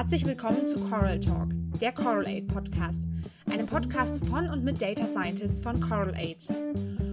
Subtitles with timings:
[0.00, 3.04] Herzlich willkommen zu Coral Talk, der Coral Aid Podcast,
[3.50, 6.48] einem Podcast von und mit Data Scientists von Coral Aid.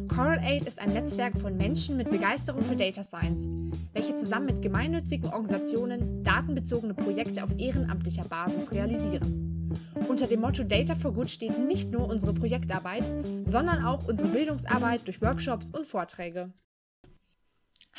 [0.07, 3.45] Coral Aid ist ein Netzwerk von Menschen mit Begeisterung für Data Science,
[3.91, 9.69] welche zusammen mit gemeinnützigen Organisationen datenbezogene Projekte auf ehrenamtlicher Basis realisieren.
[10.07, 13.03] Unter dem Motto Data for Good steht nicht nur unsere Projektarbeit,
[13.43, 16.53] sondern auch unsere Bildungsarbeit durch Workshops und Vorträge.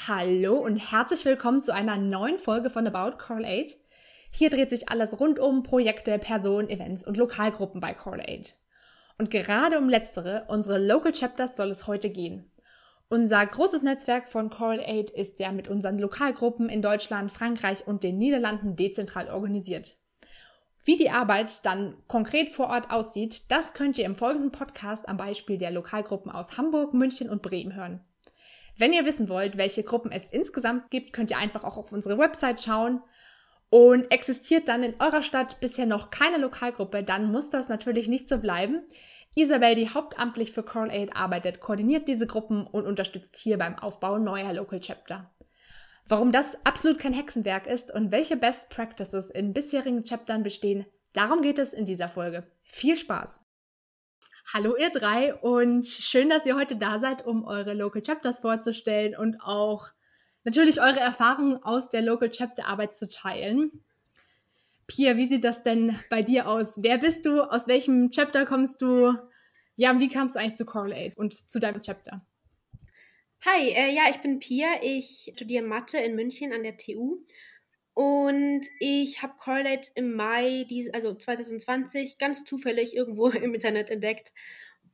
[0.07, 3.77] Hallo und herzlich willkommen zu einer neuen Folge von About Coral Aid.
[4.30, 8.56] Hier dreht sich alles rund um Projekte, Personen, Events und Lokalgruppen bei Coral Aid.
[9.19, 12.50] Und gerade um letztere, unsere Local Chapters, soll es heute gehen.
[13.09, 18.05] Unser großes Netzwerk von Coral Aid ist ja mit unseren Lokalgruppen in Deutschland, Frankreich und
[18.05, 19.96] den Niederlanden dezentral organisiert.
[20.84, 25.16] Wie die Arbeit dann konkret vor Ort aussieht, das könnt ihr im folgenden Podcast am
[25.16, 28.00] Beispiel der Lokalgruppen aus Hamburg, München und Bremen hören.
[28.77, 32.16] Wenn ihr wissen wollt, welche Gruppen es insgesamt gibt, könnt ihr einfach auch auf unsere
[32.16, 33.02] Website schauen.
[33.70, 38.28] Und existiert dann in eurer Stadt bisher noch keine Lokalgruppe, dann muss das natürlich nicht
[38.28, 38.83] so bleiben.
[39.34, 44.19] Isabel, die hauptamtlich für Coral Aid arbeitet, koordiniert diese Gruppen und unterstützt hier beim Aufbau
[44.19, 45.30] neuer Local Chapter.
[46.06, 51.42] Warum das absolut kein Hexenwerk ist und welche Best Practices in bisherigen Chaptern bestehen, darum
[51.42, 52.50] geht es in dieser Folge.
[52.64, 53.44] Viel Spaß!
[54.55, 59.14] Hallo ihr drei und schön, dass ihr heute da seid, um eure Local Chapters vorzustellen
[59.14, 59.88] und auch
[60.48, 63.84] natürlich eure Erfahrungen aus der Local Chapter Arbeit zu teilen.
[64.86, 66.82] Pia, wie sieht das denn bei dir aus?
[66.82, 67.42] Wer bist du?
[67.42, 69.12] Aus welchem Chapter kommst du?
[69.76, 72.24] Ja, und wie kamst du eigentlich zu Coral Aid und zu deinem Chapter?
[73.44, 74.69] Hi, äh, ja, ich bin Pia.
[74.80, 77.19] Ich studiere Mathe in München an der TU
[77.92, 84.32] und ich habe Correlate im Mai, also 2020, ganz zufällig irgendwo im Internet entdeckt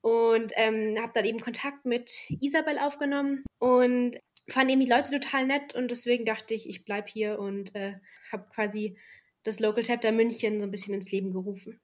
[0.00, 2.10] und ähm, habe dann eben Kontakt mit
[2.40, 7.08] Isabel aufgenommen und fand eben die Leute total nett und deswegen dachte ich, ich bleibe
[7.08, 7.94] hier und äh,
[8.30, 8.96] habe quasi
[9.42, 11.80] das Local Chapter München so ein bisschen ins Leben gerufen.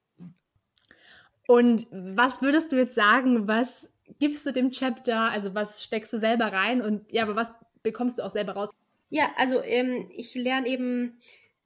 [1.47, 6.17] Und was würdest du jetzt sagen, was gibst du dem Chapter, also was steckst du
[6.17, 8.71] selber rein und ja, aber was bekommst du auch selber raus?
[9.09, 11.19] Ja, also ähm, ich lerne eben,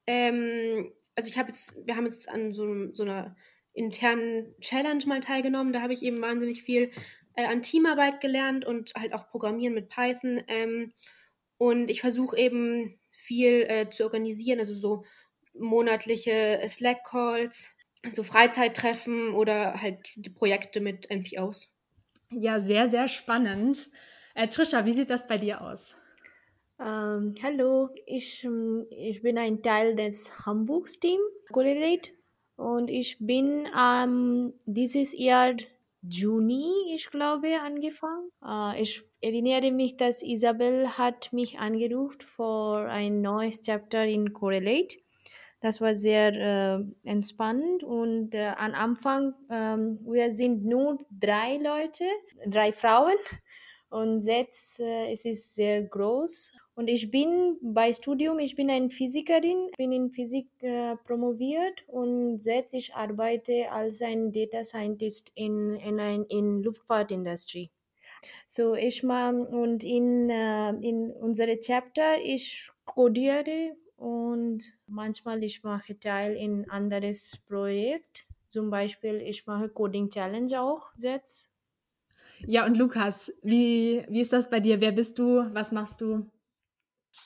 [0.08, 3.36] ähm, also ich habe jetzt, wir haben jetzt an so, so einer
[3.74, 6.92] internen Challenge mal teilgenommen, da habe ich eben wahnsinnig viel
[7.36, 10.42] äh, an Teamarbeit gelernt und halt auch Programmieren mit Python.
[10.48, 10.94] Ähm,
[11.58, 15.04] und ich versuche eben viel äh, zu organisieren, also so
[15.54, 17.72] monatliche Slack-Calls,
[18.12, 21.70] so Freizeittreffen oder halt die Projekte mit NPOs.
[22.32, 23.90] Ja, sehr, sehr spannend.
[24.36, 25.96] Äh, Trisha, wie sieht das bei dir aus?
[26.80, 31.20] Ähm, hallo, ich, ähm, ich bin ein Teil des Hamburgs Team
[31.52, 32.12] Correlate
[32.58, 35.54] und ich bin ähm, dieses Jahr
[36.10, 38.30] Juni, ich glaube, angefangen.
[38.46, 44.98] Äh, ich erinnere mich, dass Isabel hat mich angerufen für ein neues Chapter in Correlate.
[45.62, 52.04] Das war sehr äh, entspannend und äh, am Anfang, ähm, wir sind nur drei Leute,
[52.46, 53.16] drei Frauen
[53.90, 58.70] und jetzt äh, es ist es sehr groß und ich bin bei Studium, ich bin
[58.70, 65.32] eine Physikerin, bin in Physik äh, promoviert und jetzt ich arbeite als ein Data Scientist
[65.36, 67.72] in, in, ein, in Luftfahrtindustrie.
[68.50, 75.98] So ich mal und in, äh, in unsere Chapter ich codiere und manchmal ich mache
[75.98, 78.26] Teil in anderes Projekt.
[78.50, 81.52] Zum Beispiel ich mache Coding Challenge auch jetzt.
[82.46, 84.82] Ja, und Lukas, wie, wie ist das bei dir?
[84.82, 85.50] Wer bist du?
[85.54, 86.30] Was machst du?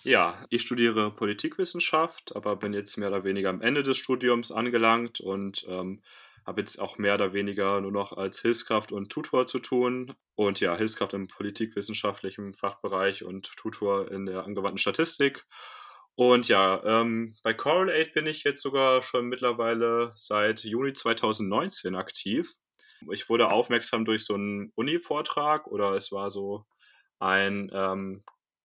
[0.04, 5.20] Ja, ich studiere Politikwissenschaft, aber bin jetzt mehr oder weniger am Ende des Studiums angelangt
[5.20, 6.02] und ähm,
[6.46, 10.16] habe jetzt auch mehr oder weniger nur noch als Hilfskraft und Tutor zu tun.
[10.36, 15.46] Und ja, Hilfskraft im politikwissenschaftlichen Fachbereich und Tutor in der angewandten Statistik.
[16.16, 21.96] Und ja, ähm, bei Coral Aid bin ich jetzt sogar schon mittlerweile seit Juni 2019
[21.96, 22.54] aktiv.
[23.12, 26.66] Ich wurde aufmerksam durch so einen Uni-Vortrag oder es war so
[27.20, 28.24] ein ähm,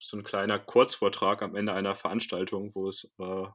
[0.09, 3.47] so ein kleiner Kurzvortrag am Ende einer Veranstaltung, wo es äh,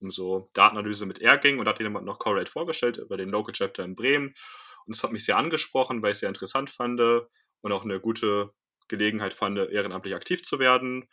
[0.00, 3.30] um so Datenanalyse mit R ging und da hat jemand noch Corrate vorgestellt über den
[3.30, 4.34] Local Chapter in Bremen.
[4.86, 8.00] Und das hat mich sehr angesprochen, weil ich es sehr interessant fand und auch eine
[8.00, 8.50] gute
[8.88, 11.08] Gelegenheit fand, ehrenamtlich aktiv zu werden.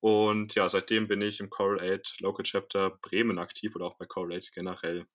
[0.00, 4.06] Und ja, seitdem bin ich im Coral Aid Local Chapter Bremen aktiv oder auch bei
[4.06, 5.06] Coral Aid generell.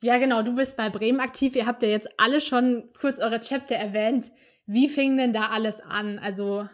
[0.00, 1.54] Ja, genau, du bist bei Bremen aktiv.
[1.54, 4.32] Ihr habt ja jetzt alle schon kurz eure Chapter erwähnt.
[4.64, 6.18] Wie fing denn da alles an?
[6.18, 6.66] Also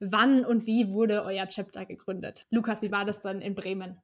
[0.00, 2.46] Wann und wie wurde euer Chapter gegründet?
[2.50, 4.00] Lukas, wie war das dann in Bremen?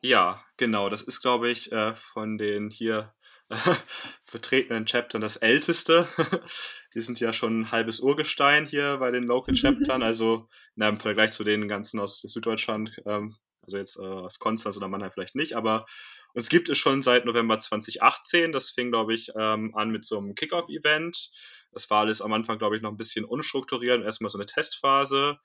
[0.00, 0.88] Ja, genau.
[0.88, 3.12] Das ist, glaube ich, äh, von den hier
[3.48, 3.56] äh,
[4.22, 6.06] vertretenen Chaptern das älteste.
[6.94, 10.02] Die sind ja schon ein halbes Urgestein hier bei den Local Chaptern.
[10.02, 14.76] Also na, im Vergleich zu den ganzen aus Süddeutschland ähm, Also jetzt äh, aus Konstanz
[14.76, 15.86] oder Mannheim vielleicht nicht, aber
[16.34, 18.52] uns gibt es schon seit November 2018.
[18.52, 21.30] Das fing, glaube ich, ähm, an mit so einem Kickoff-Event.
[21.72, 25.38] Das war alles am Anfang, glaube ich, noch ein bisschen unstrukturiert, erstmal so eine Testphase.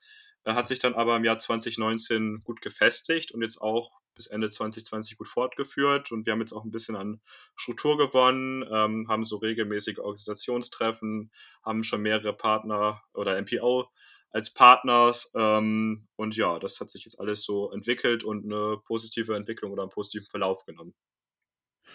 [0.44, 4.48] Er hat sich dann aber im Jahr 2019 gut gefestigt und jetzt auch bis Ende
[4.48, 6.10] 2020 gut fortgeführt.
[6.10, 7.20] Und wir haben jetzt auch ein bisschen an
[7.54, 11.30] Struktur gewonnen, ähm, haben so regelmäßige Organisationstreffen,
[11.62, 13.90] haben schon mehrere Partner oder MPO
[14.30, 15.12] als Partner.
[15.34, 19.82] Ähm, und ja, das hat sich jetzt alles so entwickelt und eine positive Entwicklung oder
[19.82, 20.94] einen positiven Verlauf genommen.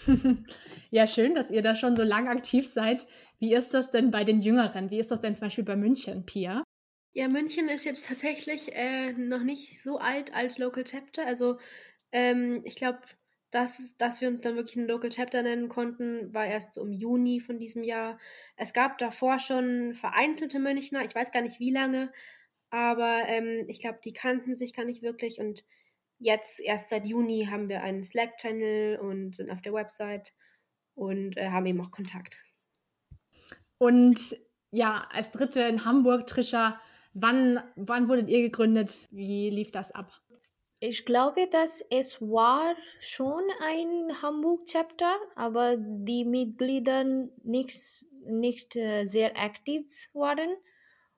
[0.90, 3.08] ja, schön, dass ihr da schon so lang aktiv seid.
[3.40, 4.90] Wie ist das denn bei den Jüngeren?
[4.90, 6.64] Wie ist das denn zum Beispiel bei München, Pia?
[7.14, 11.26] Ja, München ist jetzt tatsächlich äh, noch nicht so alt als Local Chapter.
[11.28, 11.60] Also
[12.12, 13.00] ähm, ich glaube,
[13.54, 16.92] dass, dass wir uns dann wirklich ein Local Chapter nennen konnten, war erst so im
[16.92, 18.18] Juni von diesem Jahr.
[18.56, 22.12] Es gab davor schon vereinzelte Münchner, ich weiß gar nicht wie lange,
[22.70, 25.64] aber ähm, ich glaube, die kannten sich gar nicht wirklich und
[26.18, 30.34] jetzt erst seit Juni haben wir einen Slack-Channel und sind auf der Website
[30.96, 32.38] und äh, haben eben auch Kontakt.
[33.78, 34.40] Und
[34.72, 36.80] ja, als Dritte in Hamburg, Trisha,
[37.14, 39.08] Wann, wann wurdet ihr gegründet?
[39.12, 40.12] Wie lief das ab?
[40.86, 47.06] Ich glaube, dass es war schon ein Hamburg-Chapter, aber die Mitglieder
[47.46, 50.58] nicht, nicht äh, sehr aktiv waren.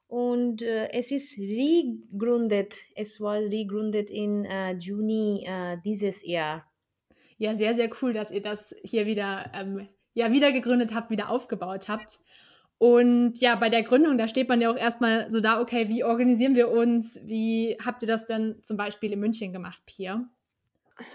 [0.07, 2.77] Und äh, es ist regründet.
[2.95, 6.71] Es war regründet im äh, Juni äh, dieses Jahr.
[7.39, 11.31] Ja, sehr, sehr cool, dass ihr das hier wieder, ähm, ja, wieder gegründet habt, wieder
[11.31, 12.19] aufgebaut habt.
[12.77, 16.03] Und ja, bei der Gründung, da steht man ja auch erstmal so da, okay, wie
[16.03, 17.19] organisieren wir uns?
[17.23, 20.29] Wie habt ihr das denn zum Beispiel in München gemacht, Pia?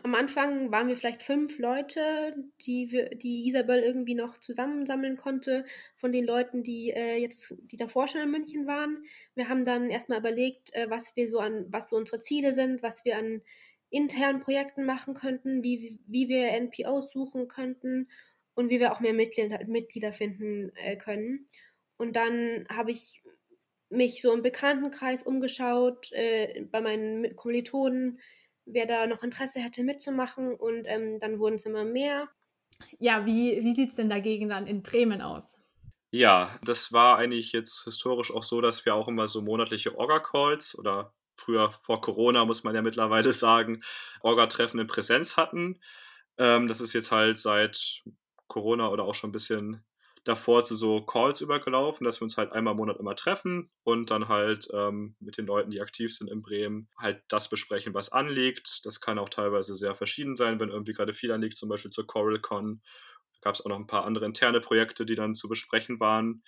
[0.02, 2.34] Am Anfang waren wir vielleicht fünf Leute,
[2.66, 5.64] die, wir, die Isabel irgendwie noch zusammensammeln konnte
[5.96, 9.04] von den Leuten, die äh, jetzt, die davor schon in München waren.
[9.34, 12.82] Wir haben dann erstmal überlegt, äh, was wir so an, was so unsere Ziele sind,
[12.82, 13.40] was wir an
[13.88, 18.06] internen Projekten machen könnten, wie, wie wir NPOs suchen könnten
[18.54, 21.46] und wie wir auch mehr Mitglieder, Mitglieder finden äh, können.
[21.96, 23.22] Und dann habe ich
[23.90, 28.20] mich so im Bekanntenkreis umgeschaut, äh, bei meinen Kommilitonen,
[28.64, 30.54] wer da noch Interesse hätte mitzumachen.
[30.54, 32.28] Und ähm, dann wurden es immer mehr.
[32.98, 35.58] Ja, wie, wie sieht es denn dagegen dann in Bremen aus?
[36.12, 40.76] Ja, das war eigentlich jetzt historisch auch so, dass wir auch immer so monatliche Orga-Calls
[40.78, 43.78] oder früher vor Corona, muss man ja mittlerweile sagen,
[44.22, 45.80] Orga-Treffen in Präsenz hatten.
[46.38, 48.02] Ähm, das ist jetzt halt seit
[48.50, 49.82] Corona oder auch schon ein bisschen
[50.24, 54.10] davor zu so Calls übergelaufen, dass wir uns halt einmal im Monat immer treffen und
[54.10, 58.12] dann halt ähm, mit den Leuten, die aktiv sind in Bremen, halt das besprechen, was
[58.12, 58.84] anliegt.
[58.84, 62.06] Das kann auch teilweise sehr verschieden sein, wenn irgendwie gerade viel anliegt, zum Beispiel zur
[62.06, 62.82] CoralCon.
[63.32, 66.42] Da gab es auch noch ein paar andere interne Projekte, die dann zu besprechen waren.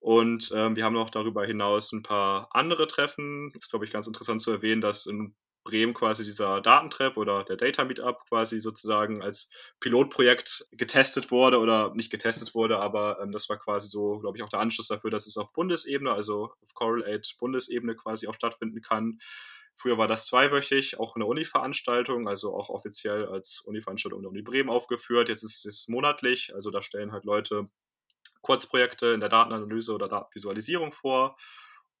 [0.00, 3.50] Und ähm, wir haben noch darüber hinaus ein paar andere Treffen.
[3.52, 5.34] Das ist, glaube ich, ganz interessant zu erwähnen, dass in
[5.68, 9.50] Bremen quasi dieser Datentrap oder der Data Meetup quasi sozusagen als
[9.80, 14.42] Pilotprojekt getestet wurde oder nicht getestet wurde, aber ähm, das war quasi so, glaube ich,
[14.42, 18.34] auch der Anschluss dafür, dass es auf Bundesebene, also auf Coral Aid Bundesebene quasi auch
[18.34, 19.18] stattfinden kann.
[19.76, 24.70] Früher war das zweiwöchig, auch eine Uni-Veranstaltung, also auch offiziell als Uni-Veranstaltung der Uni Bremen
[24.70, 25.28] aufgeführt.
[25.28, 27.68] Jetzt ist es monatlich, also da stellen halt Leute
[28.40, 31.36] Kurzprojekte in der Datenanalyse oder Datenvisualisierung vor.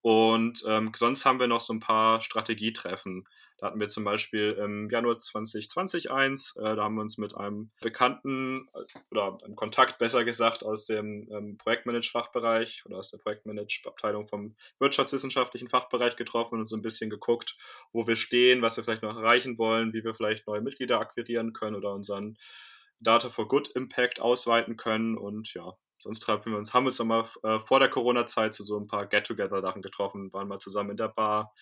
[0.00, 3.28] Und ähm, sonst haben wir noch so ein paar Strategietreffen.
[3.58, 6.56] Da hatten wir zum Beispiel im Januar 2020 eins.
[6.56, 10.86] Äh, da haben wir uns mit einem Bekannten äh, oder einem Kontakt besser gesagt aus
[10.86, 17.10] dem ähm, Projektmanage-Fachbereich oder aus der Projektmanage-Abteilung vom wirtschaftswissenschaftlichen Fachbereich getroffen und so ein bisschen
[17.10, 17.56] geguckt,
[17.92, 21.52] wo wir stehen, was wir vielleicht noch erreichen wollen, wie wir vielleicht neue Mitglieder akquirieren
[21.52, 22.38] können oder unseren
[23.00, 25.18] Data for Good Impact ausweiten können.
[25.18, 28.62] Und ja, sonst treffen wir uns, haben wir uns nochmal äh, vor der Corona-Zeit zu
[28.62, 31.52] so ein paar Get-Together-Sachen getroffen, waren mal zusammen in der Bar,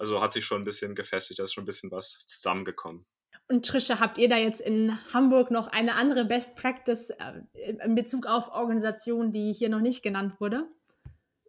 [0.00, 3.04] also hat sich schon ein bisschen gefestigt, da ist schon ein bisschen was zusammengekommen.
[3.48, 7.94] Und Trisha, habt ihr da jetzt in Hamburg noch eine andere Best Practice äh, in
[7.94, 10.68] Bezug auf Organisationen, die hier noch nicht genannt wurde?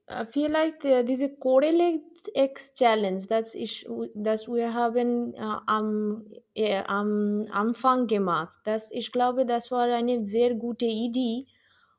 [0.07, 2.01] Like the, diese Correlate
[2.33, 9.13] X Challenge, das, ich, das wir haben äh, am, äh, am Anfang gemacht, das, ich
[9.13, 11.45] glaube, das war eine sehr gute Idee,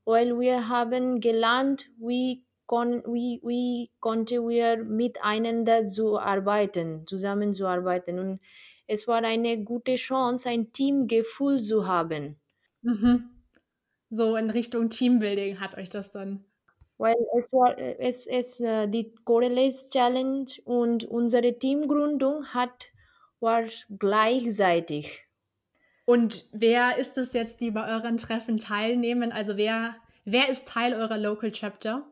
[0.05, 8.19] weil wir haben gelernt, wie kon wie, wie konnte wir miteinander zu arbeiten, zusammenzuarbeiten.
[8.19, 8.41] Und
[8.87, 12.37] es war eine gute Chance, ein Teamgefühl zu haben.
[12.81, 13.29] Mhm.
[14.09, 16.47] So in Richtung Teambuilding hat euch das dann.
[16.97, 22.89] Weil es war es, es uh, die Correlates Challenge und unsere Teamgründung hat
[23.41, 23.65] war
[23.99, 25.27] gleichzeitig.
[26.07, 29.31] Und wer ist es jetzt, die bei euren Treffen teilnehmen?
[29.31, 32.07] Also wer, wer ist Teil eurer Local Chapter?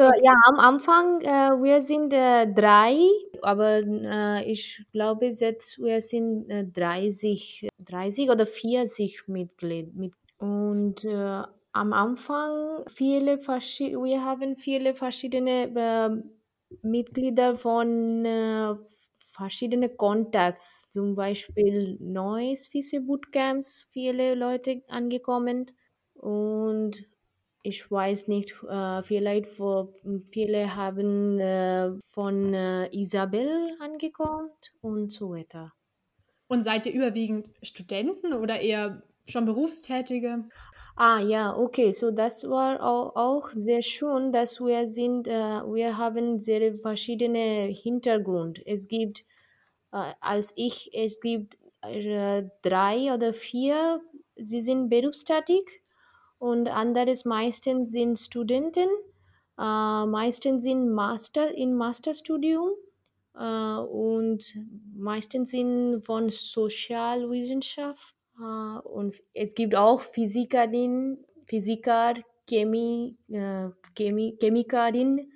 [0.00, 2.96] So, ja, am Anfang, äh, wir sind äh, drei,
[3.42, 9.90] aber äh, ich glaube jetzt, wir sind 30, 30 oder 40 Mitglieder.
[9.92, 11.42] Mit, und äh,
[11.72, 18.74] am Anfang viele wir haben viele verschiedene äh, Mitglieder von äh,
[19.32, 25.66] verschiedenen Contacts, zum Beispiel neues Fisse Bootcamps, viele Leute angekommen
[26.14, 27.04] und
[27.62, 29.92] ich weiß nicht, äh, vielleicht vor,
[30.30, 34.50] viele haben äh, von äh, Isabel angekommen
[34.80, 35.72] und so weiter.
[36.48, 40.44] Und seid ihr überwiegend Studenten oder eher schon Berufstätige?
[40.96, 46.40] Ah ja, okay, so das war auch, auch sehr schön, dass wir sind, wir haben
[46.40, 48.60] sehr verschiedene Hintergrund.
[48.66, 49.24] Es gibt,
[49.92, 54.02] als ich, es gibt drei oder vier,
[54.34, 55.79] sie sind berufstätig
[56.40, 58.88] und anderes meistens sind Studenten,
[59.58, 62.70] äh, meistens sind Master in Masterstudium
[63.36, 64.42] äh, und
[64.96, 72.14] meistens sind von Sozialwissenschaft äh, und es gibt auch Physikerinnen, Physiker,
[72.48, 75.30] Chemie, äh, Chemie, Chemikerin.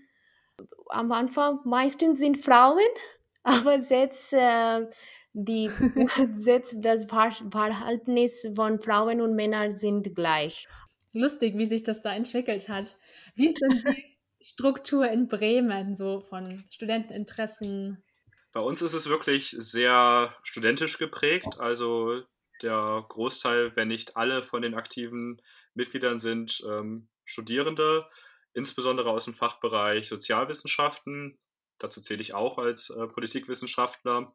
[0.89, 2.81] Am Anfang meistens sind Frauen,
[3.43, 4.89] aber jetzt äh,
[5.35, 5.69] die
[6.81, 10.67] das Verhältnis von Frauen und Männern sind gleich
[11.15, 12.97] lustig, wie sich das da entwickelt hat.
[13.35, 18.03] Wie ist denn die Struktur in Bremen so von Studenteninteressen?
[18.53, 21.59] Bei uns ist es wirklich sehr studentisch geprägt.
[21.59, 22.23] Also
[22.63, 25.43] der Großteil, wenn nicht alle von den aktiven
[25.75, 28.09] Mitgliedern sind ähm, Studierende,
[28.53, 31.39] insbesondere aus dem Fachbereich Sozialwissenschaften.
[31.79, 34.33] Dazu zähle ich auch als äh, Politikwissenschaftler.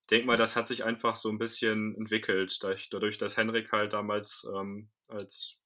[0.00, 2.58] Ich denke mal, das hat sich einfach so ein bisschen entwickelt,
[2.90, 5.61] dadurch, dass Henrik halt damals ähm, als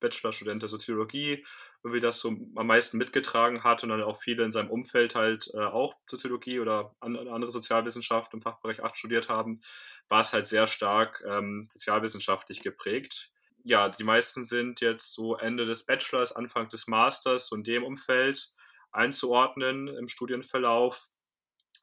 [0.00, 1.44] Bachelorstudent der Soziologie,
[1.82, 5.50] irgendwie das so am meisten mitgetragen hat und dann auch viele in seinem Umfeld halt
[5.54, 9.60] äh, auch Soziologie oder an, andere Sozialwissenschaft im Fachbereich 8 studiert haben,
[10.08, 13.30] war es halt sehr stark ähm, sozialwissenschaftlich geprägt.
[13.64, 17.82] Ja, die meisten sind jetzt so Ende des Bachelors, Anfang des Masters, so in dem
[17.82, 18.52] Umfeld
[18.92, 21.08] einzuordnen im Studienverlauf.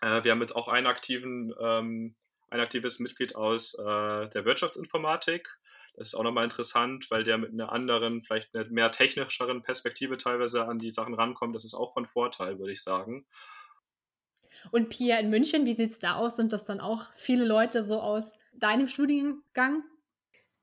[0.01, 2.15] Äh, wir haben jetzt auch einen aktiven, ähm,
[2.50, 5.60] ein aktives Mitglied aus äh, der Wirtschaftsinformatik
[5.96, 10.18] das ist auch nochmal interessant, weil der mit einer anderen, vielleicht einer mehr technischeren Perspektive
[10.18, 11.54] teilweise an die Sachen rankommt.
[11.54, 13.26] Das ist auch von Vorteil, würde ich sagen.
[14.72, 16.36] Und Pia in München, wie sieht es da aus?
[16.36, 19.84] Sind das dann auch viele Leute so aus deinem Studiengang?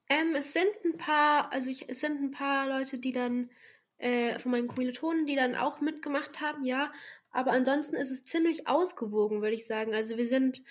[0.08, 3.50] Ähm, es sind ein paar, also ich, es sind ein paar Leute, die dann
[3.98, 6.90] äh, von meinen Kommilitonen, die dann auch mitgemacht haben, ja.
[7.30, 9.94] Aber ansonsten ist es ziemlich ausgewogen, würde ich sagen.
[9.94, 10.62] Also wir sind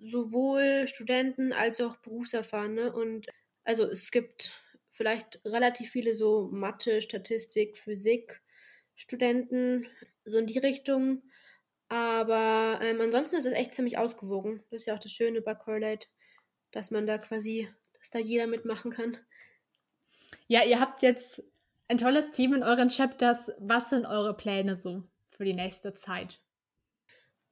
[0.00, 3.26] sowohl Studenten als auch Berufserfahrene und
[3.64, 8.42] also es gibt vielleicht relativ viele so Mathe, Statistik, Physik
[8.94, 9.86] Studenten,
[10.24, 11.22] so in die Richtung.
[11.88, 14.62] Aber ähm, ansonsten ist es echt ziemlich ausgewogen.
[14.70, 16.08] Das ist ja auch das Schöne bei Correlate,
[16.70, 17.68] dass man da quasi,
[17.98, 19.18] dass da jeder mitmachen kann.
[20.46, 21.42] Ja, ihr habt jetzt
[21.88, 23.52] ein tolles Team in euren Chapters.
[23.58, 26.40] Was sind eure Pläne so für die nächste Zeit?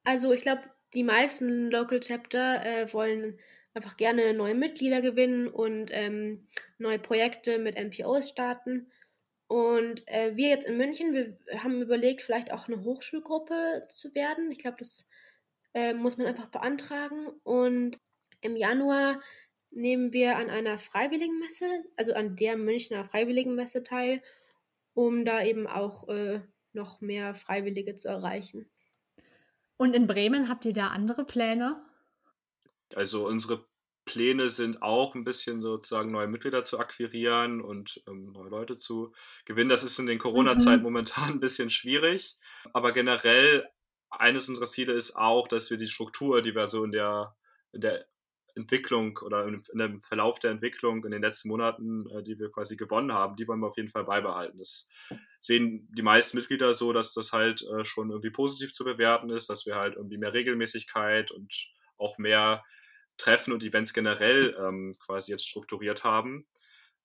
[0.04, 0.62] Also ich glaube,
[0.95, 3.38] die meisten Local Chapter äh, wollen
[3.75, 6.49] einfach gerne neue Mitglieder gewinnen und ähm,
[6.79, 8.91] neue Projekte mit NPOs starten.
[9.47, 14.50] Und äh, wir jetzt in München, wir haben überlegt, vielleicht auch eine Hochschulgruppe zu werden.
[14.50, 15.07] Ich glaube, das
[15.75, 17.29] äh, muss man einfach beantragen.
[17.43, 17.99] Und
[18.41, 19.21] im Januar
[19.71, 24.23] nehmen wir an einer Freiwilligenmesse, also an der Münchner Freiwilligenmesse teil,
[24.95, 26.41] um da eben auch äh,
[26.73, 28.71] noch mehr Freiwillige zu erreichen.
[29.76, 31.83] Und in Bremen habt ihr da andere Pläne?
[32.96, 33.64] Also unsere
[34.04, 39.12] Pläne sind auch ein bisschen sozusagen neue Mitglieder zu akquirieren und ähm, neue Leute zu
[39.44, 39.70] gewinnen.
[39.70, 40.84] Das ist in den Corona-Zeiten mhm.
[40.84, 42.37] momentan ein bisschen schwierig.
[42.72, 43.68] Aber generell,
[44.11, 47.37] eines unserer Ziele ist auch, dass wir die Struktur, die wir so in der,
[47.72, 48.06] in der
[48.54, 52.76] Entwicklung oder in, dem Verlauf der Entwicklung in den letzten Monaten, äh, die wir quasi
[52.76, 54.58] gewonnen haben, die wollen wir auf jeden Fall beibehalten.
[54.58, 54.88] Das
[55.38, 59.49] sehen die meisten Mitglieder so, dass das halt äh, schon irgendwie positiv zu bewerten ist,
[59.49, 62.62] dass wir halt irgendwie mehr Regelmäßigkeit und auch mehr
[63.16, 66.47] Treffen und Events generell ähm, quasi jetzt strukturiert haben.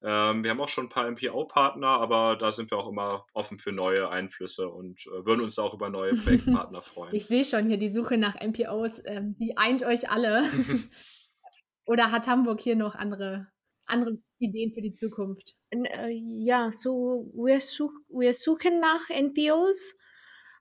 [0.02, 3.58] Ähm, wir haben auch schon ein paar MPO-Partner, aber da sind wir auch immer offen
[3.58, 7.16] für neue Einflüsse und äh, würden uns auch über neue Projektpartner freuen.
[7.16, 10.44] Ich sehe schon hier die Suche nach MPOs, ähm, die eint euch alle.
[11.86, 13.48] Oder hat Hamburg hier noch andere,
[13.86, 15.56] andere Ideen für die Zukunft?
[15.72, 19.96] Äh, ja, so wir, such, wir suchen nach NPOs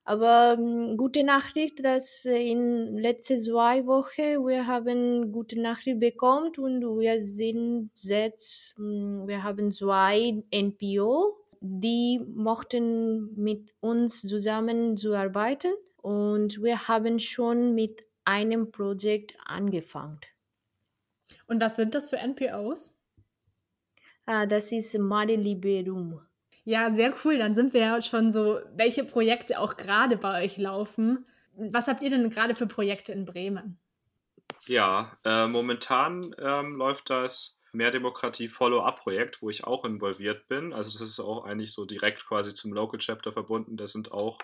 [0.08, 6.80] Aber ähm, gute Nachricht, dass in letzten zwei Wochen wir haben gute Nachricht bekommen und
[7.00, 15.74] wir sind jetzt, hm, wir haben zwei NPO, die mochten mit uns zusammen zu arbeiten
[15.96, 20.20] und wir haben schon mit einem Projekt angefangen.
[21.48, 23.02] Und was sind das für NPOs?
[24.24, 26.20] Ah, das ist Mare Liberum.
[26.66, 27.38] Ja, sehr cool.
[27.38, 31.24] Dann sind wir ja schon so, welche Projekte auch gerade bei euch laufen.
[31.54, 33.78] Was habt ihr denn gerade für Projekte in Bremen?
[34.66, 40.72] Ja, äh, momentan ähm, läuft das Mehr Demokratie Follow-up-Projekt, wo ich auch involviert bin.
[40.72, 43.76] Also das ist auch eigentlich so direkt quasi zum Local Chapter verbunden.
[43.76, 44.38] Das sind auch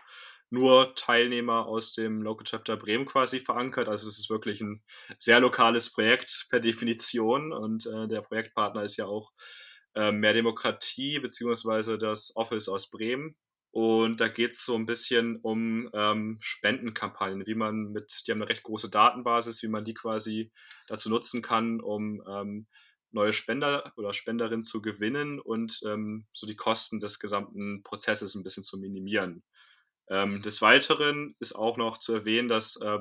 [0.48, 3.88] nur Teilnehmer aus dem Local Chapter Bremen quasi verankert.
[3.88, 4.80] Also es ist wirklich ein
[5.18, 9.32] sehr lokales Projekt per Definition und äh, der Projektpartner ist ja auch
[9.94, 13.36] äh, Mehr Demokratie beziehungsweise das Office aus Bremen.
[13.70, 18.42] Und da geht es so ein bisschen um ähm, Spendenkampagnen, wie man mit, die haben
[18.42, 20.52] eine recht große Datenbasis, wie man die quasi
[20.88, 22.66] dazu nutzen kann, um ähm,
[23.12, 28.42] neue Spender oder Spenderinnen zu gewinnen und ähm, so die Kosten des gesamten Prozesses ein
[28.42, 29.42] bisschen zu minimieren.
[30.08, 32.98] Ähm, des Weiteren ist auch noch zu erwähnen, dass äh,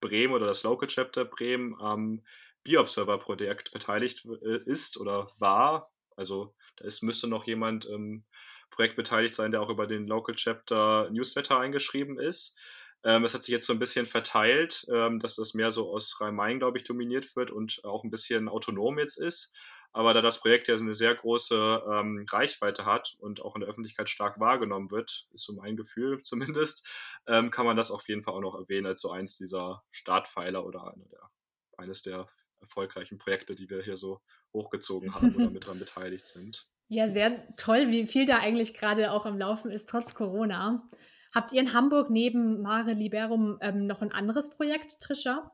[0.00, 2.24] Bremen oder das Local Chapter Bremen am
[2.64, 5.90] Bioobserver-Projekt beteiligt äh, ist oder war.
[6.18, 8.24] Also da ist, müsste noch jemand im
[8.70, 12.58] Projekt beteiligt sein, der auch über den Local Chapter Newsletter eingeschrieben ist.
[13.04, 16.20] Ähm, es hat sich jetzt so ein bisschen verteilt, ähm, dass das mehr so aus
[16.20, 19.56] Rhein-Main, glaube ich, dominiert wird und auch ein bisschen autonom jetzt ist.
[19.92, 23.60] Aber da das Projekt ja so eine sehr große ähm, Reichweite hat und auch in
[23.60, 26.86] der Öffentlichkeit stark wahrgenommen wird, ist so mein Gefühl zumindest,
[27.26, 30.64] ähm, kann man das auf jeden Fall auch noch erwähnen als so eins dieser Startpfeiler
[30.66, 31.30] oder eine der,
[31.76, 32.26] eines der
[32.60, 34.20] erfolgreichen Projekte, die wir hier so
[34.52, 36.68] hochgezogen haben oder mit dran beteiligt sind.
[36.88, 40.88] Ja, sehr toll, wie viel da eigentlich gerade auch am Laufen ist, trotz Corona.
[41.34, 45.50] Habt ihr in Hamburg neben Mare Liberum ähm, noch ein anderes Projekt, Trisha?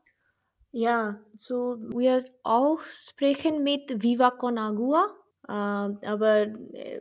[0.70, 5.06] Ja, so wir auch sprechen mit Viva Con Agua,
[5.48, 7.00] äh, aber äh,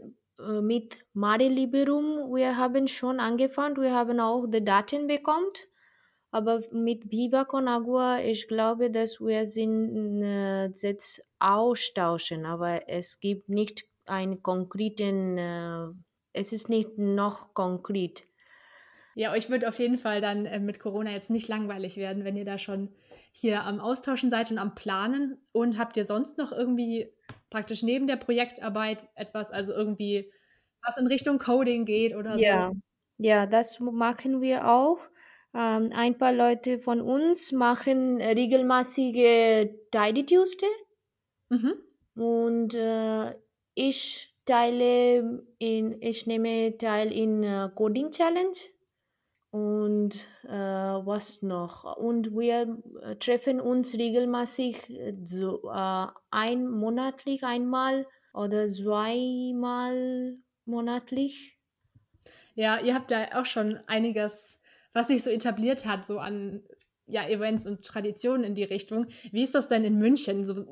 [0.62, 5.48] mit Mare Liberum, wir haben schon angefangen, wir haben auch die Daten bekommen,
[6.34, 13.20] aber mit Viva Con Agua, ich glaube, dass wir sind äh, jetzt austauschen, aber es
[13.20, 15.88] gibt nicht einen konkreten, äh,
[16.34, 18.24] es ist nicht noch konkret.
[19.14, 22.36] Ja, euch wird auf jeden Fall dann äh, mit Corona jetzt nicht langweilig werden, wenn
[22.36, 22.90] ihr da schon
[23.32, 25.38] hier am Austauschen seid und am Planen.
[25.52, 27.14] Und habt ihr sonst noch irgendwie
[27.52, 30.32] praktisch neben der Projektarbeit etwas, also irgendwie
[30.82, 32.72] was in Richtung Coding geht oder ja.
[32.72, 32.80] so?
[33.20, 34.98] Ja, das machen wir auch.
[35.54, 40.70] Ähm, ein paar Leute von uns machen regelmäßige Tidy Tuesday.
[41.50, 41.74] Mhm.
[42.16, 43.36] Und äh,
[43.76, 48.58] ich teile in, ich nehme teil in uh, Coding Challenge
[49.54, 51.98] und äh, was noch?
[51.98, 61.60] Und wir äh, treffen uns regelmäßig äh, so äh, ein monatlich einmal oder zweimal monatlich.
[62.56, 64.60] Ja, ihr habt da auch schon einiges,
[64.94, 66.64] was sich so etabliert hat, so an
[67.06, 69.08] ja, Events und Traditionen in die Richtung.
[69.32, 70.46] Wie ist das denn in München?
[70.46, 70.66] So,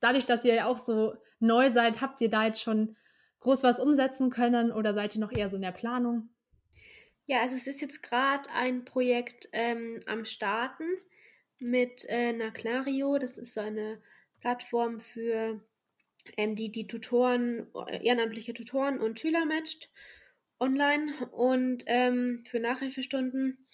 [0.00, 2.96] dadurch, dass ihr ja auch so neu seid, habt ihr da jetzt schon
[3.40, 6.28] groß was umsetzen können oder seid ihr noch eher so in der Planung?
[7.26, 10.84] Ja, also es ist jetzt gerade ein Projekt ähm, am Starten
[11.60, 13.18] mit äh, Naclario.
[13.18, 14.00] Das ist so eine
[14.40, 15.60] Plattform für
[16.36, 17.66] ähm, die die Tutoren,
[18.02, 19.90] ehrenamtliche Tutoren und Schüler matcht
[20.62, 23.66] online und ähm, für Nachhilfestunden.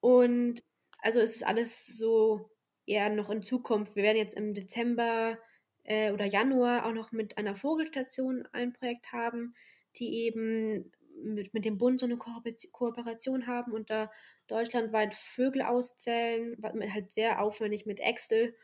[0.00, 0.62] Und
[1.00, 2.50] also es ist alles so
[2.84, 3.96] eher noch in Zukunft.
[3.96, 5.38] Wir werden jetzt im Dezember
[5.84, 9.54] äh, oder Januar auch noch mit einer Vogelstation ein Projekt haben,
[9.96, 14.10] die eben mit, mit dem Bund so eine Kooperation haben und da
[14.48, 16.56] deutschlandweit Vögel auszählen,
[16.92, 18.54] halt sehr aufwendig mit Excel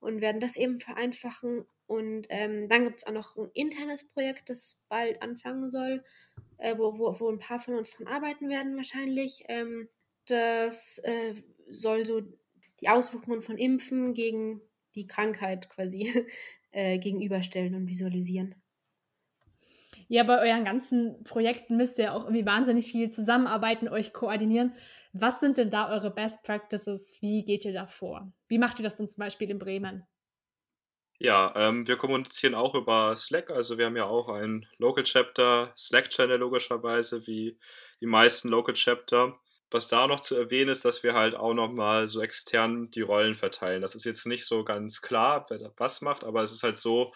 [0.00, 1.64] und werden das eben vereinfachen.
[1.86, 6.04] Und ähm, dann gibt es auch noch ein internes Projekt, das bald anfangen soll,
[6.58, 9.44] äh, wo, wo, wo ein paar von uns dran arbeiten werden wahrscheinlich.
[9.48, 9.88] Ähm,
[10.26, 11.34] das äh,
[11.70, 12.22] soll so
[12.80, 14.60] die Auswirkungen von Impfen gegen
[14.94, 16.26] die Krankheit quasi
[16.72, 18.54] äh, gegenüberstellen und visualisieren.
[20.08, 24.72] Ja, bei euren ganzen Projekten müsst ihr auch irgendwie wahnsinnig viel zusammenarbeiten, euch koordinieren.
[25.12, 27.16] Was sind denn da eure Best Practices?
[27.20, 28.32] Wie geht ihr da vor?
[28.48, 30.06] Wie macht ihr das denn zum Beispiel in Bremen?
[31.18, 33.50] Ja, ähm, wir kommunizieren auch über Slack.
[33.50, 37.58] Also wir haben ja auch einen Local Chapter Slack-Channel logischerweise, wie
[38.00, 39.38] die meisten Local Chapter.
[39.70, 43.34] Was da noch zu erwähnen ist, dass wir halt auch nochmal so extern die Rollen
[43.34, 43.82] verteilen.
[43.82, 47.12] Das ist jetzt nicht so ganz klar, wer was macht, aber es ist halt so,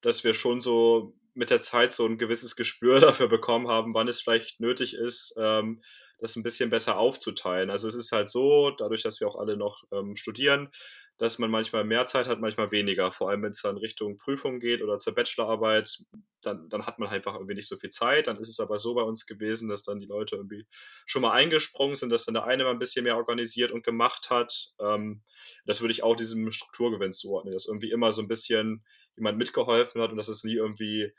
[0.00, 4.08] dass wir schon so mit der Zeit so ein gewisses Gespür dafür bekommen haben, wann
[4.08, 5.82] es vielleicht nötig ist, ähm,
[6.18, 7.68] das ein bisschen besser aufzuteilen.
[7.70, 10.70] Also es ist halt so, dadurch, dass wir auch alle noch ähm, studieren,
[11.18, 13.12] dass man manchmal mehr Zeit hat, manchmal weniger.
[13.12, 16.04] Vor allem, wenn es dann Richtung Prüfung geht oder zur Bachelorarbeit,
[16.40, 18.26] dann, dann hat man einfach irgendwie nicht so viel Zeit.
[18.26, 20.66] Dann ist es aber so bei uns gewesen, dass dann die Leute irgendwie
[21.06, 24.30] schon mal eingesprungen sind, dass dann der eine mal ein bisschen mehr organisiert und gemacht
[24.30, 24.72] hat.
[24.80, 25.22] Ähm,
[25.66, 28.84] das würde ich auch diesem Strukturgewinn zuordnen, dass irgendwie immer so ein bisschen
[29.16, 31.12] jemand mitgeholfen hat und dass es nie irgendwie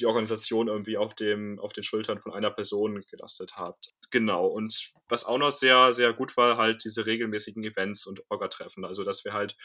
[0.00, 3.92] die Organisation irgendwie auf, dem, auf den Schultern von einer Person gelastet hat.
[4.10, 4.46] Genau.
[4.46, 8.84] Und was auch noch sehr, sehr gut war, halt diese regelmäßigen Events und Orga-Treffen.
[8.84, 9.56] Also, dass wir halt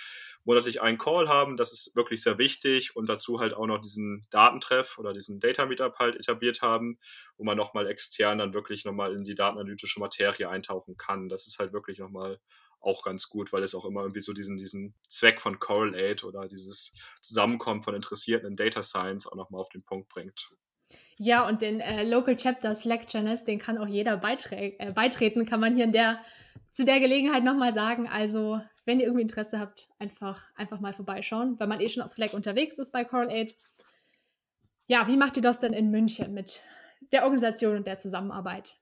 [0.44, 4.26] monatlich einen Call haben, das ist wirklich sehr wichtig und dazu halt auch noch diesen
[4.32, 6.98] Datentreff oder diesen Data Meetup halt etabliert haben,
[7.38, 11.30] wo man nochmal extern dann wirklich nochmal in die datenanalytische Materie eintauchen kann.
[11.30, 12.40] Das ist halt wirklich nochmal
[12.84, 16.48] auch ganz gut, weil es auch immer irgendwie so diesen, diesen Zweck von Correlate oder
[16.48, 20.50] dieses Zusammenkommen von Interessierten in Data Science auch nochmal auf den Punkt bringt.
[21.18, 25.60] Ja, und den äh, Local Chapter Slack Channels, den kann auch jeder äh, beitreten, kann
[25.60, 26.20] man hier in der,
[26.72, 28.08] zu der Gelegenheit nochmal sagen.
[28.08, 32.12] Also, wenn ihr irgendwie Interesse habt, einfach, einfach mal vorbeischauen, weil man eh schon auf
[32.12, 33.54] Slack unterwegs ist bei Correlate.
[34.88, 36.62] Ja, wie macht ihr das denn in München mit
[37.12, 38.76] der Organisation und der Zusammenarbeit?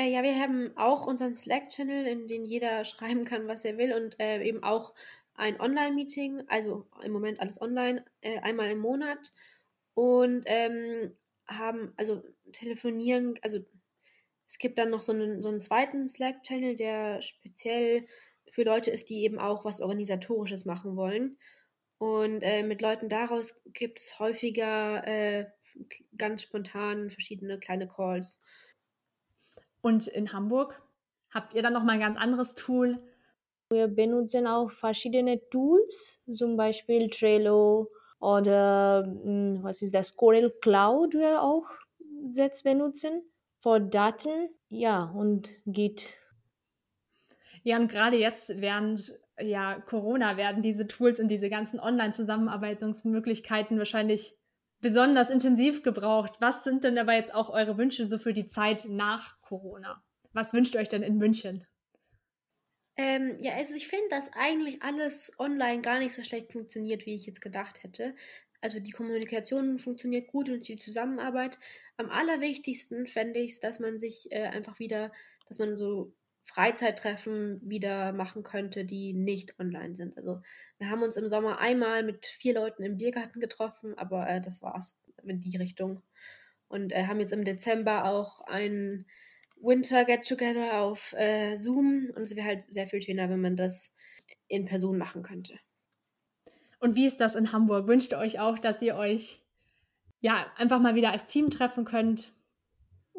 [0.00, 3.92] Äh, ja, wir haben auch unseren Slack-Channel, in den jeder schreiben kann, was er will
[3.92, 4.94] und äh, eben auch
[5.34, 9.32] ein Online-Meeting, also im Moment alles online, äh, einmal im Monat
[9.94, 11.12] und ähm,
[11.46, 13.58] haben, also telefonieren, also
[14.46, 18.06] es gibt dann noch so einen, so einen zweiten Slack-Channel, der speziell
[18.50, 21.38] für Leute ist, die eben auch was Organisatorisches machen wollen.
[21.98, 25.46] Und äh, mit Leuten daraus gibt es häufiger äh,
[26.16, 28.40] ganz spontan verschiedene kleine Calls.
[29.82, 30.80] Und in Hamburg
[31.30, 32.98] habt ihr dann noch mal ein ganz anderes Tool?
[33.70, 41.14] Wir benutzen auch verschiedene Tools, zum Beispiel Trello oder hm, was ist das, Corel Cloud
[41.14, 41.66] wir auch
[42.32, 43.22] jetzt benutzen
[43.60, 46.06] für Daten, ja, und Git.
[47.62, 54.36] Ja, und gerade jetzt während ja, Corona werden diese Tools und diese ganzen Online-Zusammenarbeitungsmöglichkeiten wahrscheinlich
[54.80, 56.36] besonders intensiv gebraucht.
[56.40, 60.02] Was sind denn aber jetzt auch eure Wünsche so für die Zeit nach Corona?
[60.32, 61.66] Was wünscht ihr euch denn in München?
[62.96, 67.14] Ähm, ja, also ich finde, dass eigentlich alles online gar nicht so schlecht funktioniert, wie
[67.14, 68.14] ich jetzt gedacht hätte.
[68.60, 71.58] Also die Kommunikation funktioniert gut und die Zusammenarbeit.
[71.96, 75.12] Am allerwichtigsten fände ich es, dass man sich äh, einfach wieder,
[75.46, 80.16] dass man so Freizeittreffen wieder machen könnte, die nicht online sind.
[80.16, 80.40] Also
[80.78, 84.62] wir haben uns im Sommer einmal mit vier Leuten im Biergarten getroffen, aber äh, das
[84.62, 86.02] war's in die Richtung.
[86.68, 89.06] Und äh, haben jetzt im Dezember auch ein
[89.60, 93.56] Winter Get Together auf äh, Zoom und es wäre halt sehr viel schöner, wenn man
[93.56, 93.92] das
[94.48, 95.58] in Person machen könnte.
[96.78, 97.86] Und wie ist das in Hamburg?
[97.86, 99.42] Wünscht ihr euch auch, dass ihr euch
[100.20, 102.32] ja einfach mal wieder als Team treffen könnt?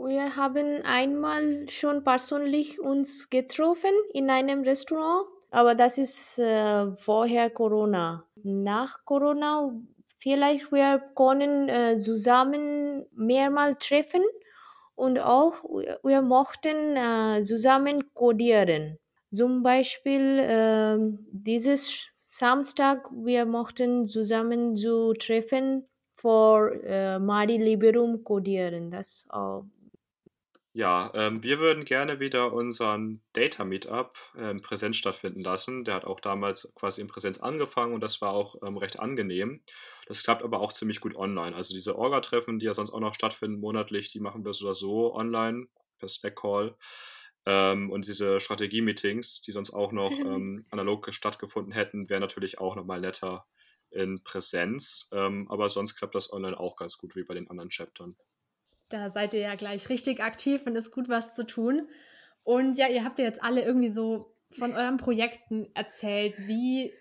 [0.04, 7.52] Wir haben einmal schon persönlich uns getroffen in einem Restaurant, aber das ist äh, vorher
[7.52, 8.26] Corona.
[8.44, 9.72] Nach Corona
[10.18, 14.24] vielleicht wir können äh, zusammen mehrmals treffen
[14.96, 15.64] und auch
[16.04, 18.98] wir mochten äh, zusammen codieren.
[19.32, 20.98] Zum Beispiel äh,
[21.32, 28.90] dieses Samstag wir mochten zusammen zu treffen für äh, Mari Liberum codieren.
[28.90, 29.66] Das auch
[30.73, 35.84] ja, ähm, wir würden gerne wieder unseren Data Meetup äh, in Präsenz stattfinden lassen.
[35.84, 39.62] Der hat auch damals quasi in Präsenz angefangen und das war auch ähm, recht angenehm.
[40.07, 41.55] Das klappt aber auch ziemlich gut online.
[41.55, 44.73] Also diese Orga-Treffen, die ja sonst auch noch stattfinden monatlich, die machen wir so oder
[44.73, 46.77] so online per Slack-Call.
[47.45, 52.77] Ähm, und diese Strategie-Meetings, die sonst auch noch ähm, analog stattgefunden hätten, wären natürlich auch
[52.77, 53.45] nochmal netter
[53.89, 55.10] in Präsenz.
[55.12, 58.15] Ähm, aber sonst klappt das online auch ganz gut wie bei den anderen Chaptern.
[58.91, 61.88] Da seid ihr ja gleich richtig aktiv und ist gut was zu tun.
[62.43, 66.36] Und ja, ihr habt ja jetzt alle irgendwie so von euren Projekten erzählt.
[66.39, 66.93] Wie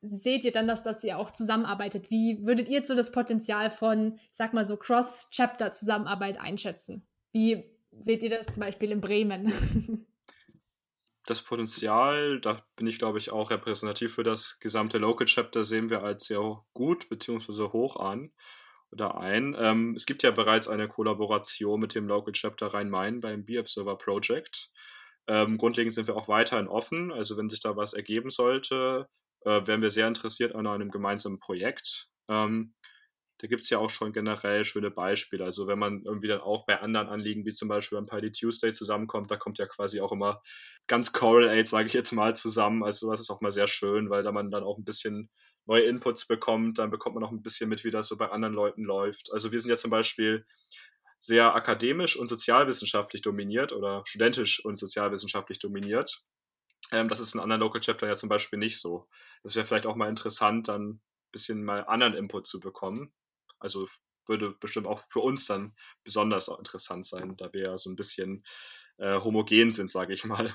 [0.00, 2.10] seht ihr dann, dass das ihr auch zusammenarbeitet?
[2.10, 7.06] Wie würdet ihr so das Potenzial von, ich sag mal so, Cross-Chapter-Zusammenarbeit einschätzen?
[7.32, 7.64] Wie
[8.00, 10.06] seht ihr das zum Beispiel in Bremen?
[11.26, 15.88] Das Potenzial, da bin ich glaube ich auch repräsentativ für das gesamte Local Chapter, sehen
[15.88, 17.72] wir als sehr gut bzw.
[17.72, 18.30] hoch an
[18.94, 19.54] oder ein.
[19.58, 24.70] Ähm, es gibt ja bereits eine Kollaboration mit dem Local Chapter Rhein-Main beim B-Observer Project.
[25.26, 27.12] Ähm, grundlegend sind wir auch weiterhin offen.
[27.12, 29.08] Also wenn sich da was ergeben sollte,
[29.44, 32.08] äh, wären wir sehr interessiert an einem gemeinsamen Projekt.
[32.28, 32.74] Ähm,
[33.38, 35.44] da gibt es ja auch schon generell schöne Beispiele.
[35.44, 38.72] Also wenn man irgendwie dann auch bei anderen Anliegen, wie zum Beispiel beim Pilot Tuesday
[38.72, 40.40] zusammenkommt, da kommt ja quasi auch immer
[40.86, 42.84] ganz Correlate, sage ich jetzt mal, zusammen.
[42.84, 45.30] Also das ist auch mal sehr schön, weil da man dann auch ein bisschen
[45.66, 48.54] neue Inputs bekommt, dann bekommt man auch ein bisschen mit, wie das so bei anderen
[48.54, 49.32] Leuten läuft.
[49.32, 50.46] Also wir sind ja zum Beispiel
[51.18, 56.24] sehr akademisch und sozialwissenschaftlich dominiert oder studentisch und sozialwissenschaftlich dominiert.
[56.92, 59.08] Ähm, das ist in anderen Local Chaptern ja zum Beispiel nicht so.
[59.42, 61.00] Das wäre vielleicht auch mal interessant, dann ein
[61.32, 63.12] bisschen mal anderen Input zu bekommen.
[63.58, 63.88] Also
[64.26, 68.44] würde bestimmt auch für uns dann besonders interessant sein, da wir ja so ein bisschen
[68.98, 70.52] äh, homogen sind, sage ich mal.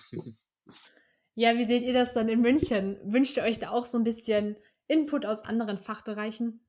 [1.36, 3.00] Ja, wie seht ihr das dann in München?
[3.06, 4.58] Wünscht ihr euch da auch so ein bisschen
[4.90, 6.60] Input aus anderen Fachbereichen?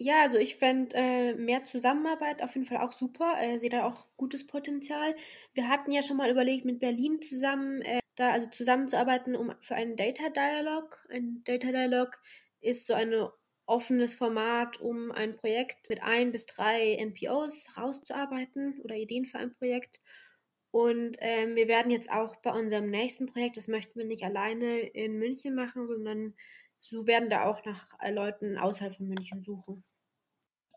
[0.00, 3.34] Ja, also ich fände äh, mehr Zusammenarbeit auf jeden Fall auch super.
[3.40, 5.16] Äh, sehe da auch gutes Potenzial.
[5.54, 9.74] Wir hatten ja schon mal überlegt, mit Berlin zusammen, äh, da also zusammenzuarbeiten, um für
[9.74, 11.04] einen Data Dialog.
[11.10, 12.20] Ein Data Dialog
[12.60, 13.12] ist so ein
[13.66, 19.52] offenes Format, um ein Projekt mit ein bis drei NPOs rauszuarbeiten oder Ideen für ein
[19.52, 20.00] Projekt.
[20.70, 24.80] Und ähm, wir werden jetzt auch bei unserem nächsten Projekt, das möchten wir nicht alleine
[24.80, 26.34] in München machen, sondern
[26.80, 29.84] so werden da auch nach äh, Leuten außerhalb von München suchen.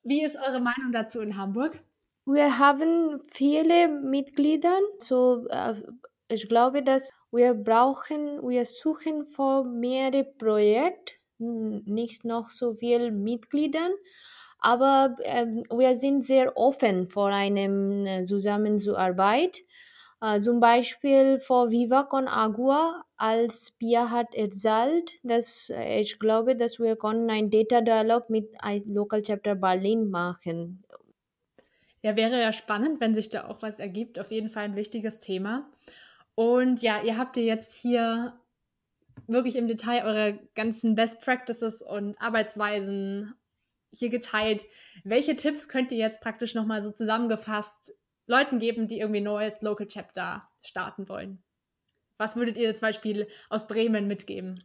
[0.04, 1.84] Wie ist eure Meinung dazu in Hamburg?
[2.26, 5.76] Wir haben viele Mitglieder, so äh,
[6.28, 13.90] ich glaube, dass wir brauchen, wir suchen für mehrere Projekte, nicht noch so viele Mitglieder,
[14.60, 19.62] aber äh, wir sind sehr offen vor einem äh, Zusammenarbeit.
[20.22, 26.56] Äh, zum Beispiel vor Viva con Agua, als Pia hat erzählt, dass äh, ich glaube,
[26.56, 30.84] dass wir können ein Data Dialog mit einem Local Chapter Berlin machen.
[32.04, 34.20] Ja, wäre ja spannend, wenn sich da auch was ergibt.
[34.20, 35.70] Auf jeden Fall ein wichtiges Thema.
[36.36, 38.40] Und ja, ihr habt ihr jetzt hier
[39.28, 43.34] wirklich im Detail eure ganzen Best Practices und Arbeitsweisen
[43.92, 44.66] hier geteilt.
[45.04, 47.94] Welche Tipps könnt ihr jetzt praktisch nochmal so zusammengefasst
[48.32, 51.44] Leuten geben, die irgendwie neues Local Chapter starten wollen?
[52.18, 54.64] Was würdet ihr zum Beispiel aus Bremen mitgeben?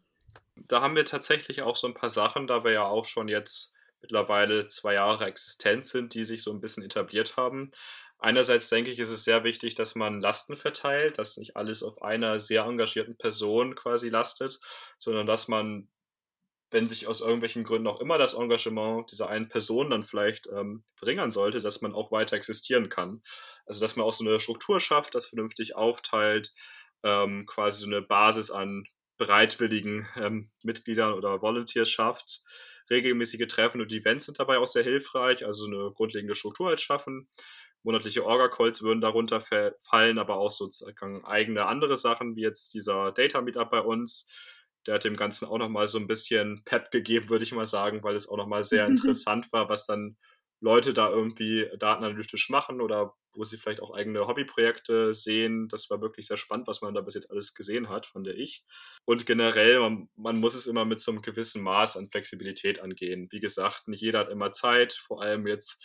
[0.54, 3.74] Da haben wir tatsächlich auch so ein paar Sachen, da wir ja auch schon jetzt
[4.00, 7.70] mittlerweile zwei Jahre existent sind, die sich so ein bisschen etabliert haben.
[8.18, 12.02] Einerseits denke ich, ist es sehr wichtig, dass man Lasten verteilt, dass nicht alles auf
[12.02, 14.58] einer sehr engagierten Person quasi lastet,
[14.96, 15.88] sondern dass man
[16.70, 20.84] wenn sich aus irgendwelchen Gründen auch immer das Engagement dieser einen Person dann vielleicht ähm,
[20.96, 23.22] verringern sollte, dass man auch weiter existieren kann.
[23.66, 26.52] Also dass man auch so eine Struktur schafft, das vernünftig aufteilt,
[27.04, 28.84] ähm, quasi so eine Basis an
[29.16, 32.42] bereitwilligen ähm, Mitgliedern oder Volunteers schafft.
[32.90, 37.28] Regelmäßige Treffen und Events sind dabei auch sehr hilfreich, also eine grundlegende Struktur halt schaffen.
[37.82, 43.70] Monatliche Orga-Calls würden darunter fallen, aber auch sozusagen eigene andere Sachen, wie jetzt dieser Data-Meetup
[43.70, 44.28] bei uns,
[44.86, 48.02] der hat dem Ganzen auch nochmal so ein bisschen Pep gegeben, würde ich mal sagen,
[48.02, 50.16] weil es auch nochmal sehr interessant war, was dann
[50.60, 55.68] Leute da irgendwie datenanalytisch machen oder wo sie vielleicht auch eigene Hobbyprojekte sehen.
[55.68, 58.64] Das war wirklich sehr spannend, was man da bis jetzt alles gesehen hat, fand ich.
[59.04, 63.28] Und generell, man, man, muss es immer mit so einem gewissen Maß an Flexibilität angehen.
[63.30, 65.84] Wie gesagt, nicht jeder hat immer Zeit, vor allem jetzt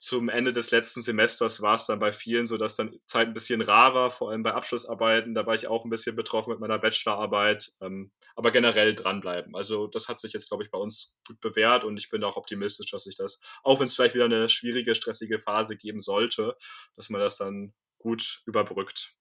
[0.00, 3.34] zum Ende des letzten Semesters war es dann bei vielen so, dass dann Zeit ein
[3.34, 5.34] bisschen rar war, vor allem bei Abschlussarbeiten.
[5.34, 7.72] Da war ich auch ein bisschen betroffen mit meiner Bachelorarbeit.
[7.82, 9.54] Ähm, aber generell dranbleiben.
[9.54, 12.38] Also das hat sich jetzt, glaube ich, bei uns gut bewährt und ich bin auch
[12.38, 16.56] optimistisch, dass sich das, auch wenn es vielleicht wieder eine schwierige, stressige Phase geben sollte,
[16.96, 19.14] dass man das dann gut überbrückt.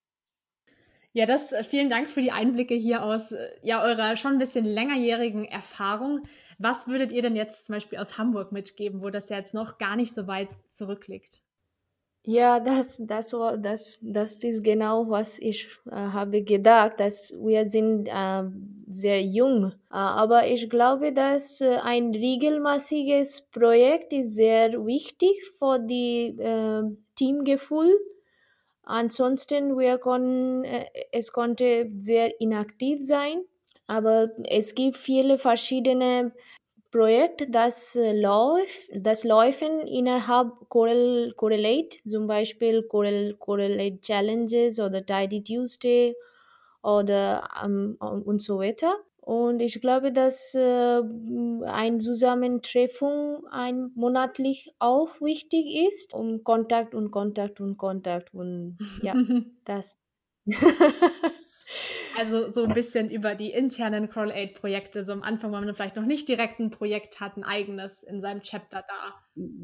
[1.13, 4.39] Ja, das äh, vielen Dank für die Einblicke hier aus äh, ja, eurer schon ein
[4.39, 6.21] bisschen längerjährigen Erfahrung.
[6.59, 9.77] Was würdet ihr denn jetzt zum Beispiel aus Hamburg mitgeben, wo das ja jetzt noch
[9.79, 11.41] gar nicht so weit zurückliegt?
[12.25, 18.07] Ja, das, das, das, das ist genau, was ich äh, habe gedacht, dass wir sind
[18.07, 18.43] äh,
[18.87, 19.71] sehr jung.
[19.89, 26.35] Äh, aber ich glaube, dass äh, ein regelmäßiges Projekt ist sehr wichtig für die
[27.15, 27.97] Teamgefühl
[28.89, 33.43] Ansonsten, wir konnten, äh, es konnte sehr inaktiv sein,
[33.85, 36.33] aber es gibt viele verschiedene
[36.91, 45.05] Projekte, das äh, läuft, das laufen innerhalb Corel, Correlate, zum Beispiel Corel, Correlate Challenges oder
[45.05, 46.15] Tidy Tuesday
[46.81, 48.95] oder um, und so weiter.
[49.29, 51.01] Und ich glaube, dass äh,
[51.67, 59.13] ein Zusammentreffen ein monatlich auch wichtig ist, um Kontakt und Kontakt und Kontakt und ja,
[59.65, 59.99] das.
[62.17, 65.75] also so ein bisschen über die internen Crawl Aid Projekte, so am Anfang, wenn man
[65.75, 69.13] vielleicht noch nicht direkt ein Projekt hat, ein eigenes in seinem Chapter da,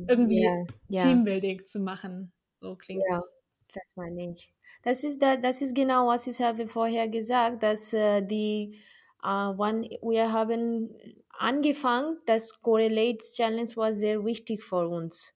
[0.08, 1.02] irgendwie ja, ja.
[1.02, 2.32] Teambuilding zu machen.
[2.60, 3.36] So klingt ja, das.
[3.74, 4.54] Das meine ich.
[4.84, 8.80] Das ist, da, das ist genau, was ich habe vorher gesagt, dass äh, die
[9.26, 10.96] Uh, wann wir haben
[11.30, 15.34] angefangen, das Correlates Challenge war sehr wichtig für uns.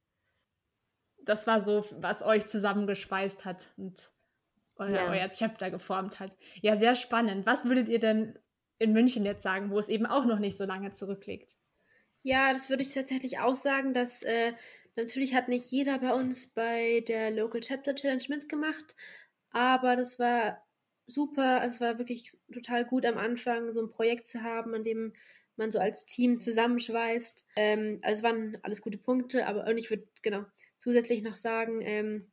[1.24, 4.12] Das war so, was euch zusammengeschweißt hat und
[4.76, 5.10] euer, ja.
[5.10, 6.38] euer Chapter geformt hat.
[6.62, 7.46] Ja, sehr spannend.
[7.46, 8.38] Was würdet ihr denn
[8.78, 11.58] in München jetzt sagen, wo es eben auch noch nicht so lange zurückliegt?
[12.22, 14.54] Ja, das würde ich tatsächlich auch sagen, dass äh,
[15.00, 18.96] Natürlich hat nicht jeder bei uns bei der Local Chapter Challenge mitgemacht,
[19.52, 20.62] aber das war
[21.10, 21.62] super.
[21.64, 25.14] Es war wirklich total gut am Anfang, so ein Projekt zu haben, an dem
[25.56, 27.46] man so als Team zusammenschweißt.
[27.56, 30.46] Ähm, also es waren alles gute Punkte, aber ich würde genau
[30.78, 32.32] zusätzlich noch sagen, ähm,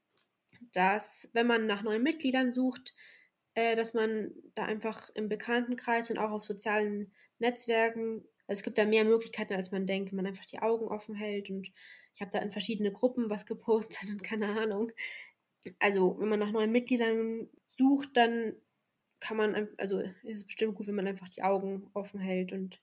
[0.72, 2.94] dass wenn man nach neuen Mitgliedern sucht,
[3.54, 8.78] äh, dass man da einfach im Bekanntenkreis und auch auf sozialen Netzwerken, also es gibt
[8.78, 11.70] da mehr Möglichkeiten, als man denkt, wenn man einfach die Augen offen hält und
[12.14, 14.92] ich habe da in verschiedene Gruppen was gepostet und keine Ahnung.
[15.80, 18.54] Also, wenn man nach neuen Mitgliedern sucht, dann
[19.20, 22.80] kann man, also ist es bestimmt gut, wenn man einfach die Augen offen hält und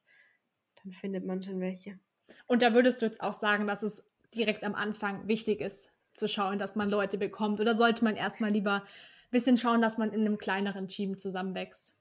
[0.83, 1.99] dann findet man schon welche.
[2.47, 6.27] Und da würdest du jetzt auch sagen, dass es direkt am Anfang wichtig ist, zu
[6.27, 7.59] schauen, dass man Leute bekommt?
[7.59, 11.95] Oder sollte man erstmal lieber ein bisschen schauen, dass man in einem kleineren Team zusammenwächst?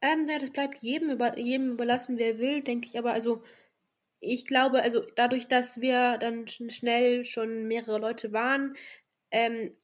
[0.00, 2.98] Ähm, ja, das bleibt jedem, über, jedem überlassen, wer will, denke ich.
[2.98, 3.42] Aber also,
[4.20, 8.74] ich glaube, also dadurch, dass wir dann schnell schon mehrere Leute waren,
[9.30, 9.74] ähm,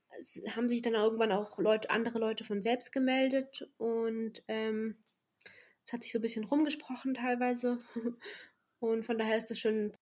[0.55, 4.97] haben sich dann irgendwann auch Leute, andere Leute von selbst gemeldet und ähm,
[5.85, 7.79] es hat sich so ein bisschen rumgesprochen teilweise.
[8.79, 9.93] Und von daher ist das schon.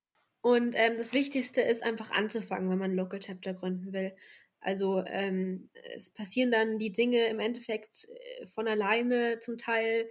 [0.43, 4.15] Und ähm, das Wichtigste ist einfach anzufangen, wenn man ein Local Chapter gründen will.
[4.61, 10.09] Also ähm, es passieren dann die Dinge im Endeffekt äh, von alleine zum Teil.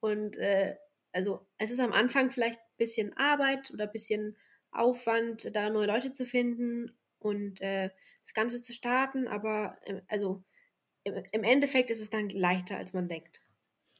[0.00, 0.76] Und äh,
[1.12, 4.36] also es ist am Anfang vielleicht ein bisschen Arbeit oder ein bisschen
[4.70, 7.90] Aufwand, da neue Leute zu finden und äh,
[8.30, 9.26] das Ganze zu starten.
[9.28, 10.42] Aber äh, also
[11.04, 13.40] im, Endeffekt ist es dann leichter, als man denkt.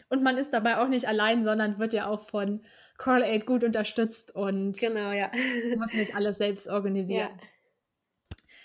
[0.09, 2.65] Und man ist dabei auch nicht allein, sondern wird ja auch von
[2.99, 5.31] Coral Aid gut unterstützt und genau, ja.
[5.77, 7.31] muss nicht alles selbst organisieren.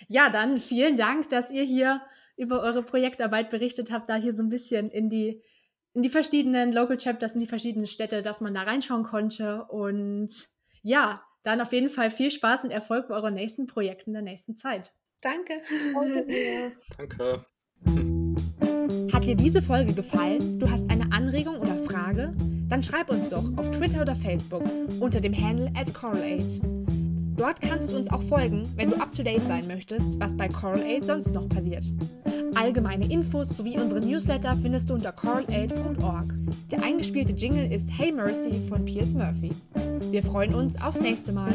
[0.08, 0.26] Ja.
[0.26, 2.02] ja, dann vielen Dank, dass ihr hier
[2.36, 5.42] über eure Projektarbeit berichtet habt, da hier so ein bisschen in die
[5.94, 9.64] in die verschiedenen Local Chapters, in die verschiedenen Städte, dass man da reinschauen konnte.
[9.64, 10.50] Und
[10.82, 14.22] ja, dann auf jeden Fall viel Spaß und Erfolg bei euren nächsten Projekten in der
[14.24, 14.92] nächsten Zeit.
[15.26, 15.54] Danke.
[16.98, 17.46] Danke.
[19.12, 20.60] Hat dir diese Folge gefallen?
[20.60, 22.36] Du hast eine Anregung oder Frage?
[22.70, 24.62] Dann schreib uns doch auf Twitter oder Facebook
[25.00, 26.62] unter dem Handle at CoralAid.
[27.38, 31.34] Dort kannst du uns auch folgen, wenn du up-to-date sein möchtest, was bei CoralAid sonst
[31.34, 31.86] noch passiert.
[32.54, 36.36] Allgemeine Infos sowie unsere Newsletter findest du unter coralaid.org.
[36.70, 39.50] Der eingespielte Jingle ist Hey Mercy von Piers Murphy.
[40.12, 41.52] Wir freuen uns aufs nächste Mal.